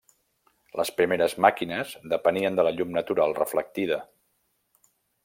[0.79, 4.01] Les primeres màquines depenien de la llum natural reflectida.